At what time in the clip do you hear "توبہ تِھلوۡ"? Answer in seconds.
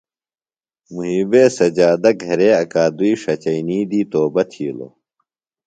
4.11-4.93